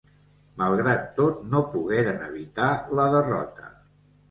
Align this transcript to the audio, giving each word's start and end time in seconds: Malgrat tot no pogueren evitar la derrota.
Malgrat 0.61 1.03
tot 1.19 1.43
no 1.51 1.61
pogueren 1.75 2.25
evitar 2.31 2.73
la 3.03 3.09
derrota. 3.19 3.73